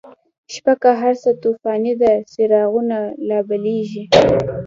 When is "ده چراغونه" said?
2.01-2.97